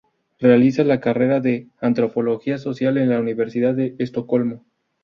[0.39, 4.65] Realiza la carrera de antropología social en la Universidad de Estocolmo.